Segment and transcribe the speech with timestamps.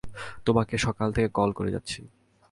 [0.45, 1.99] তোমাকে সকাল থেকে কল করে যাচ্ছি।